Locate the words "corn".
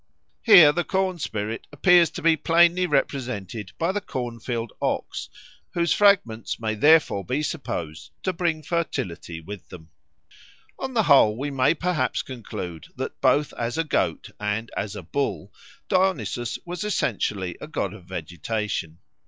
0.83-1.19, 4.01-4.39